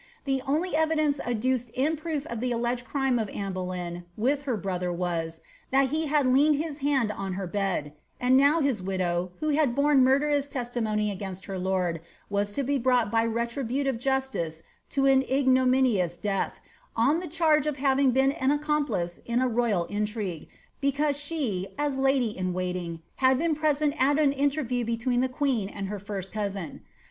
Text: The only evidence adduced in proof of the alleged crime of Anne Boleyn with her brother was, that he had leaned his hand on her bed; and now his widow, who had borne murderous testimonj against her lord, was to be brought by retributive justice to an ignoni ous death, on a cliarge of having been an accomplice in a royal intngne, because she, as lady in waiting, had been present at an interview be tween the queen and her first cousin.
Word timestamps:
The 0.25 0.41
only 0.47 0.75
evidence 0.75 1.19
adduced 1.19 1.69
in 1.75 1.95
proof 1.95 2.25
of 2.25 2.39
the 2.39 2.51
alleged 2.51 2.85
crime 2.85 3.19
of 3.19 3.29
Anne 3.29 3.53
Boleyn 3.53 4.03
with 4.17 4.41
her 4.49 4.57
brother 4.57 4.91
was, 4.91 5.41
that 5.69 5.89
he 5.89 6.07
had 6.07 6.25
leaned 6.25 6.55
his 6.55 6.79
hand 6.79 7.11
on 7.11 7.33
her 7.33 7.45
bed; 7.45 7.93
and 8.19 8.35
now 8.35 8.61
his 8.61 8.81
widow, 8.81 9.31
who 9.41 9.49
had 9.49 9.75
borne 9.75 10.03
murderous 10.03 10.49
testimonj 10.49 11.11
against 11.11 11.45
her 11.45 11.59
lord, 11.59 12.01
was 12.31 12.51
to 12.53 12.63
be 12.63 12.79
brought 12.79 13.11
by 13.11 13.21
retributive 13.21 13.99
justice 13.99 14.63
to 14.89 15.05
an 15.05 15.21
ignoni 15.21 16.03
ous 16.03 16.17
death, 16.17 16.59
on 16.95 17.21
a 17.21 17.27
cliarge 17.27 17.67
of 17.67 17.77
having 17.77 18.09
been 18.09 18.31
an 18.31 18.49
accomplice 18.49 19.19
in 19.27 19.39
a 19.39 19.47
royal 19.47 19.85
intngne, 19.85 20.47
because 20.79 21.15
she, 21.19 21.67
as 21.77 21.99
lady 21.99 22.35
in 22.35 22.53
waiting, 22.53 23.03
had 23.17 23.37
been 23.37 23.53
present 23.53 23.93
at 24.03 24.17
an 24.17 24.31
interview 24.31 24.83
be 24.83 24.97
tween 24.97 25.21
the 25.21 25.29
queen 25.29 25.69
and 25.69 25.89
her 25.89 25.99
first 25.99 26.31
cousin. 26.33 26.81